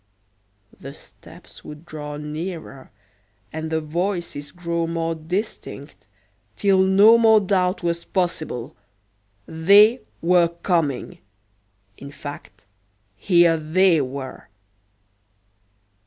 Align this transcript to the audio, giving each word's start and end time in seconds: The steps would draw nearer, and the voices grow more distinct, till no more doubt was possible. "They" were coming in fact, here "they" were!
The 0.79 0.95
steps 0.95 1.63
would 1.63 1.85
draw 1.85 2.17
nearer, 2.17 2.89
and 3.53 3.69
the 3.69 3.81
voices 3.81 4.51
grow 4.51 4.87
more 4.87 5.13
distinct, 5.13 6.07
till 6.55 6.79
no 6.79 7.19
more 7.19 7.39
doubt 7.39 7.83
was 7.83 8.03
possible. 8.03 8.75
"They" 9.45 10.01
were 10.19 10.47
coming 10.47 11.19
in 11.97 12.09
fact, 12.11 12.65
here 13.15 13.57
"they" 13.57 14.01
were! 14.01 14.49